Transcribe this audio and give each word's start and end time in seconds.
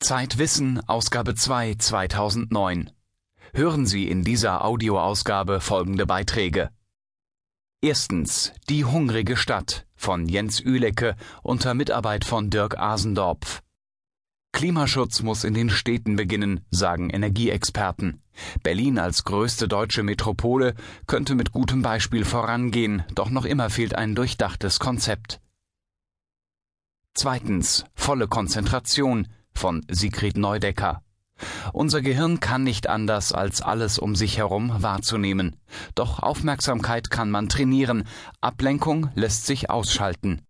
Zeitwissen, 0.00 0.80
Ausgabe 0.88 1.34
2, 1.34 1.74
2009. 1.74 2.92
Hören 3.52 3.84
Sie 3.84 4.08
in 4.08 4.22
dieser 4.22 4.64
Audioausgabe 4.64 5.60
folgende 5.60 6.06
Beiträge. 6.06 6.70
Erstens 7.82 8.52
Die 8.68 8.84
hungrige 8.84 9.36
Stadt 9.36 9.86
von 9.96 10.28
Jens 10.28 10.60
Ülecke 10.60 11.16
unter 11.42 11.74
Mitarbeit 11.74 12.24
von 12.24 12.48
Dirk 12.48 12.78
Asendorpf. 12.78 13.60
Klimaschutz 14.52 15.22
muss 15.22 15.42
in 15.42 15.54
den 15.54 15.68
Städten 15.68 16.14
beginnen, 16.14 16.64
sagen 16.70 17.10
Energieexperten. 17.10 18.22
Berlin 18.62 19.00
als 19.00 19.24
größte 19.24 19.66
deutsche 19.66 20.04
Metropole 20.04 20.76
könnte 21.08 21.34
mit 21.34 21.50
gutem 21.50 21.82
Beispiel 21.82 22.24
vorangehen, 22.24 23.02
doch 23.16 23.30
noch 23.30 23.44
immer 23.44 23.68
fehlt 23.68 23.96
ein 23.96 24.14
durchdachtes 24.14 24.78
Konzept. 24.78 25.40
Zweitens 27.14 27.84
volle 27.94 28.28
Konzentration 28.28 29.26
von 29.58 29.84
Sigrid 29.90 30.36
Neudecker. 30.36 31.02
Unser 31.72 32.00
Gehirn 32.00 32.40
kann 32.40 32.64
nicht 32.64 32.88
anders, 32.88 33.32
als 33.32 33.62
alles 33.62 33.98
um 33.98 34.16
sich 34.16 34.38
herum 34.38 34.72
wahrzunehmen. 34.82 35.56
Doch 35.94 36.20
Aufmerksamkeit 36.20 37.10
kann 37.10 37.30
man 37.30 37.48
trainieren, 37.48 38.04
Ablenkung 38.40 39.10
lässt 39.14 39.46
sich 39.46 39.70
ausschalten. 39.70 40.42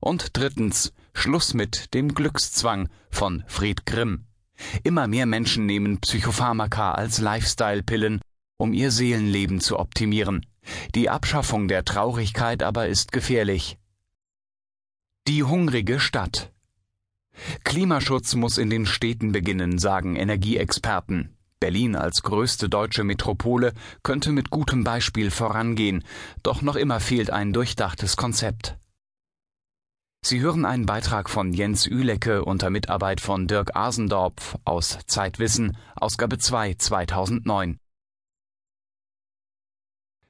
Und 0.00 0.36
drittens 0.36 0.92
Schluss 1.14 1.54
mit 1.54 1.94
dem 1.94 2.14
Glückszwang 2.14 2.88
von 3.10 3.44
Fried 3.46 3.86
Grimm. 3.86 4.26
Immer 4.82 5.06
mehr 5.06 5.26
Menschen 5.26 5.66
nehmen 5.66 6.00
Psychopharmaka 6.00 6.92
als 6.92 7.18
Lifestyle-Pillen, 7.18 8.20
um 8.56 8.72
ihr 8.72 8.90
Seelenleben 8.90 9.60
zu 9.60 9.78
optimieren. 9.78 10.46
Die 10.94 11.10
Abschaffung 11.10 11.68
der 11.68 11.84
Traurigkeit 11.84 12.62
aber 12.62 12.86
ist 12.88 13.12
gefährlich. 13.12 13.78
Die 15.28 15.44
hungrige 15.44 16.00
Stadt 16.00 16.51
Klimaschutz 17.64 18.34
muss 18.34 18.58
in 18.58 18.70
den 18.70 18.86
Städten 18.86 19.32
beginnen, 19.32 19.78
sagen 19.78 20.16
Energieexperten. 20.16 21.36
Berlin 21.60 21.94
als 21.94 22.22
größte 22.22 22.68
deutsche 22.68 23.04
Metropole 23.04 23.72
könnte 24.02 24.32
mit 24.32 24.50
gutem 24.50 24.82
Beispiel 24.82 25.30
vorangehen, 25.30 26.02
doch 26.42 26.60
noch 26.60 26.76
immer 26.76 26.98
fehlt 26.98 27.30
ein 27.30 27.52
durchdachtes 27.52 28.16
Konzept. 28.16 28.76
Sie 30.24 30.40
hören 30.40 30.64
einen 30.64 30.86
Beitrag 30.86 31.28
von 31.28 31.52
Jens 31.52 31.86
Ülecke 31.86 32.44
unter 32.44 32.70
Mitarbeit 32.70 33.20
von 33.20 33.48
Dirk 33.48 33.74
Asendorpf 33.76 34.56
aus 34.64 34.98
Zeitwissen, 35.06 35.76
Ausgabe 35.96 36.38
2 36.38 36.74
2009. 36.74 37.78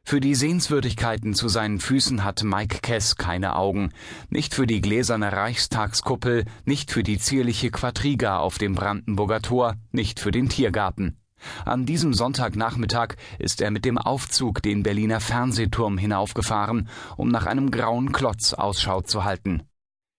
Für 0.05 0.21
die 0.21 0.35
Sehenswürdigkeiten 0.35 1.33
zu 1.33 1.49
seinen 1.49 1.79
Füßen 1.81 2.25
hat 2.25 2.43
Mike 2.43 2.81
Kess 2.83 3.17
keine 3.17 3.57
Augen. 3.57 3.93
Nicht 4.29 4.55
für 4.55 4.67
die 4.67 4.81
gläserne 4.81 5.33
Reichstagskuppel, 5.33 6.45
nicht 6.65 6.91
für 6.91 7.03
die 7.03 7.19
zierliche 7.19 7.71
Quadriga 7.71 8.39
auf 8.39 8.59
dem 8.59 8.75
Brandenburger 8.75 9.41
Tor, 9.41 9.77
nicht 9.91 10.21
für 10.21 10.31
den 10.31 10.49
Tiergarten. 10.49 11.17
An 11.65 11.87
diesem 11.87 12.15
Sonntagnachmittag 12.15 13.15
ist 13.39 13.61
er 13.61 13.71
mit 13.71 13.85
dem 13.85 13.99
Aufzug 13.99 14.63
den 14.63 14.83
Berliner 14.83 15.21
Fernsehturm 15.21 15.99
hinaufgefahren, 15.99 16.89
um 17.17 17.29
nach 17.29 17.47
einem 17.47 17.71
grauen 17.71 18.13
Klotz 18.13 18.53
Ausschau 18.53 19.01
zu 19.01 19.25
halten. 19.25 19.63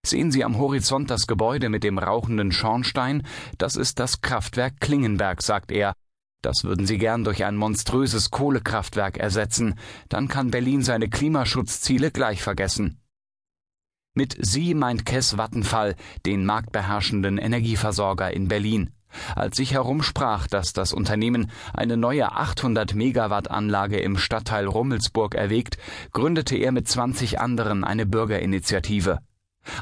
Sehen 0.05 0.31
Sie 0.31 0.43
am 0.43 0.57
Horizont 0.57 1.09
das 1.09 1.27
Gebäude 1.27 1.69
mit 1.69 1.83
dem 1.83 1.97
rauchenden 1.97 2.51
Schornstein? 2.51 3.23
Das 3.57 3.75
ist 3.75 3.99
das 3.99 4.21
Kraftwerk 4.21 4.81
Klingenberg, 4.81 5.41
sagt 5.41 5.71
er 5.71 5.93
das 6.45 6.63
würden 6.63 6.85
sie 6.85 6.97
gern 6.97 7.23
durch 7.23 7.45
ein 7.45 7.55
monströses 7.55 8.29
Kohlekraftwerk 8.29 9.17
ersetzen, 9.17 9.75
dann 10.09 10.27
kann 10.27 10.51
Berlin 10.51 10.83
seine 10.83 11.09
Klimaschutzziele 11.09 12.11
gleich 12.11 12.41
vergessen. 12.41 12.99
Mit 14.15 14.37
sie 14.39 14.75
meint 14.75 15.05
Kess 15.07 15.37
Vattenfall, 15.37 15.95
den 16.25 16.45
marktbeherrschenden 16.45 17.39
Energieversorger 17.39 18.31
in 18.31 18.47
Berlin. 18.47 18.91
Als 19.35 19.57
sich 19.57 19.73
herumsprach, 19.73 20.47
dass 20.47 20.73
das 20.73 20.93
Unternehmen 20.93 21.51
eine 21.73 21.97
neue 21.97 22.31
800 22.31 22.93
Megawatt 22.93 23.49
Anlage 23.49 23.99
im 23.99 24.17
Stadtteil 24.17 24.65
Rummelsburg 24.65 25.35
erwägt, 25.35 25.77
gründete 26.11 26.55
er 26.57 26.71
mit 26.71 26.87
20 26.87 27.39
anderen 27.39 27.83
eine 27.83 28.05
Bürgerinitiative. 28.05 29.19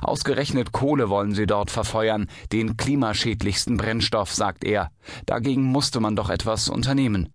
Ausgerechnet 0.01 0.71
Kohle 0.71 1.09
wollen 1.09 1.33
sie 1.33 1.47
dort 1.47 1.71
verfeuern, 1.71 2.27
den 2.51 2.77
klimaschädlichsten 2.77 3.77
Brennstoff, 3.77 4.33
sagt 4.33 4.63
er. 4.63 4.91
Dagegen 5.25 5.63
musste 5.63 5.99
man 5.99 6.15
doch 6.15 6.29
etwas 6.29 6.69
unternehmen. 6.69 7.33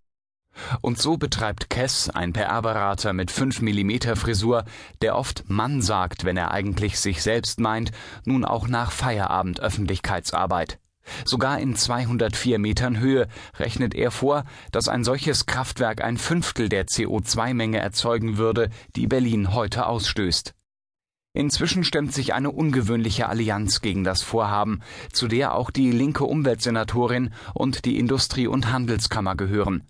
Und 0.80 0.98
so 0.98 1.16
betreibt 1.16 1.70
Kess, 1.70 2.08
ein 2.08 2.32
PR-Berater 2.32 3.12
mit 3.12 3.30
5 3.30 3.60
mm 3.60 4.16
Frisur, 4.16 4.64
der 5.02 5.16
oft 5.16 5.44
Mann 5.48 5.82
sagt, 5.82 6.24
wenn 6.24 6.36
er 6.36 6.50
eigentlich 6.50 6.98
sich 6.98 7.22
selbst 7.22 7.60
meint, 7.60 7.92
nun 8.24 8.44
auch 8.44 8.68
nach 8.68 8.90
Feierabend 8.90 9.60
Öffentlichkeitsarbeit. 9.60 10.78
Sogar 11.24 11.60
in 11.60 11.76
204 11.76 12.58
Metern 12.58 12.98
Höhe 12.98 13.28
rechnet 13.58 13.94
er 13.94 14.10
vor, 14.10 14.44
dass 14.72 14.88
ein 14.88 15.04
solches 15.04 15.46
Kraftwerk 15.46 16.02
ein 16.02 16.16
Fünftel 16.16 16.68
der 16.68 16.86
CO2-Menge 16.86 17.78
erzeugen 17.78 18.38
würde, 18.38 18.70
die 18.96 19.06
Berlin 19.06 19.54
heute 19.54 19.86
ausstößt. 19.86 20.55
Inzwischen 21.36 21.84
stemmt 21.84 22.14
sich 22.14 22.32
eine 22.32 22.50
ungewöhnliche 22.50 23.28
Allianz 23.28 23.82
gegen 23.82 24.04
das 24.04 24.22
Vorhaben, 24.22 24.80
zu 25.12 25.28
der 25.28 25.54
auch 25.54 25.70
die 25.70 25.90
linke 25.90 26.24
Umweltsenatorin 26.24 27.28
und 27.52 27.84
die 27.84 27.98
Industrie- 27.98 28.46
und 28.46 28.72
Handelskammer 28.72 29.36
gehören. 29.36 29.82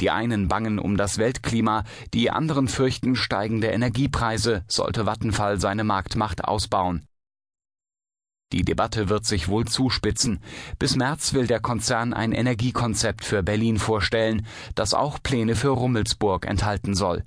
Die 0.00 0.08
einen 0.10 0.48
bangen 0.48 0.78
um 0.78 0.96
das 0.96 1.18
Weltklima, 1.18 1.84
die 2.14 2.30
anderen 2.30 2.68
fürchten 2.68 3.16
steigende 3.16 3.66
Energiepreise, 3.66 4.64
sollte 4.66 5.04
Vattenfall 5.04 5.60
seine 5.60 5.84
Marktmacht 5.84 6.42
ausbauen. 6.42 7.06
Die 8.52 8.64
Debatte 8.64 9.10
wird 9.10 9.26
sich 9.26 9.48
wohl 9.48 9.66
zuspitzen. 9.66 10.40
Bis 10.78 10.96
März 10.96 11.34
will 11.34 11.46
der 11.46 11.60
Konzern 11.60 12.14
ein 12.14 12.32
Energiekonzept 12.32 13.26
für 13.26 13.42
Berlin 13.42 13.78
vorstellen, 13.78 14.46
das 14.74 14.94
auch 14.94 15.22
Pläne 15.22 15.54
für 15.54 15.68
Rummelsburg 15.68 16.46
enthalten 16.46 16.94
soll. 16.94 17.24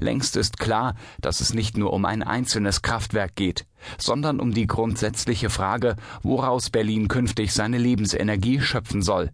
Längst 0.00 0.36
ist 0.36 0.58
klar, 0.58 0.94
dass 1.20 1.40
es 1.40 1.54
nicht 1.54 1.76
nur 1.76 1.92
um 1.92 2.04
ein 2.04 2.22
einzelnes 2.22 2.82
Kraftwerk 2.82 3.36
geht, 3.36 3.66
sondern 3.96 4.40
um 4.40 4.52
die 4.52 4.66
grundsätzliche 4.66 5.50
Frage, 5.50 5.96
woraus 6.22 6.70
Berlin 6.70 7.08
künftig 7.08 7.52
seine 7.52 7.78
Lebensenergie 7.78 8.60
schöpfen 8.60 9.02
soll. 9.02 9.30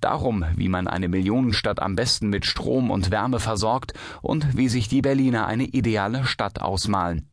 Darum, 0.00 0.44
wie 0.56 0.68
man 0.68 0.88
eine 0.88 1.08
Millionenstadt 1.08 1.80
am 1.80 1.94
besten 1.94 2.28
mit 2.28 2.46
Strom 2.46 2.90
und 2.90 3.10
Wärme 3.10 3.38
versorgt 3.38 3.92
und 4.22 4.56
wie 4.56 4.68
sich 4.68 4.88
die 4.88 5.02
Berliner 5.02 5.46
eine 5.46 5.64
ideale 5.64 6.24
Stadt 6.24 6.60
ausmalen. 6.60 7.28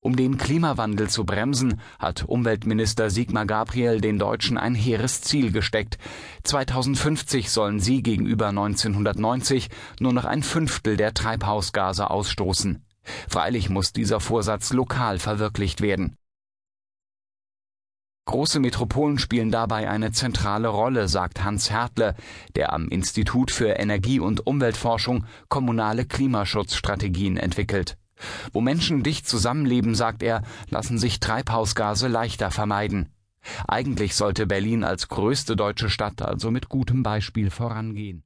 Um 0.00 0.14
den 0.14 0.36
Klimawandel 0.36 1.08
zu 1.08 1.24
bremsen, 1.24 1.80
hat 1.98 2.24
Umweltminister 2.24 3.10
Sigmar 3.10 3.46
Gabriel 3.46 4.00
den 4.00 4.18
Deutschen 4.18 4.56
ein 4.56 4.74
hehres 4.74 5.20
Ziel 5.22 5.50
gesteckt. 5.50 5.98
2050 6.44 7.50
sollen 7.50 7.80
sie 7.80 8.02
gegenüber 8.02 8.48
1990 8.48 9.68
nur 9.98 10.12
noch 10.12 10.24
ein 10.24 10.42
Fünftel 10.42 10.96
der 10.96 11.12
Treibhausgase 11.12 12.08
ausstoßen. 12.10 12.84
Freilich 13.28 13.68
muss 13.68 13.92
dieser 13.92 14.20
Vorsatz 14.20 14.72
lokal 14.72 15.18
verwirklicht 15.18 15.80
werden. 15.80 16.16
Große 18.26 18.58
Metropolen 18.58 19.20
spielen 19.20 19.52
dabei 19.52 19.88
eine 19.88 20.10
zentrale 20.10 20.66
Rolle, 20.66 21.06
sagt 21.06 21.44
Hans 21.44 21.70
Hertle, 21.70 22.16
der 22.56 22.72
am 22.72 22.88
Institut 22.88 23.52
für 23.52 23.68
Energie- 23.68 24.18
und 24.18 24.46
Umweltforschung 24.48 25.24
kommunale 25.48 26.04
Klimaschutzstrategien 26.04 27.36
entwickelt. 27.36 27.96
Wo 28.52 28.60
Menschen 28.60 29.02
dicht 29.02 29.28
zusammenleben, 29.28 29.94
sagt 29.94 30.22
er, 30.22 30.42
lassen 30.70 30.98
sich 30.98 31.20
Treibhausgase 31.20 32.08
leichter 32.08 32.50
vermeiden. 32.50 33.10
Eigentlich 33.68 34.14
sollte 34.14 34.46
Berlin 34.46 34.84
als 34.84 35.08
größte 35.08 35.56
deutsche 35.56 35.90
Stadt 35.90 36.22
also 36.22 36.50
mit 36.50 36.68
gutem 36.68 37.02
Beispiel 37.02 37.50
vorangehen. 37.50 38.25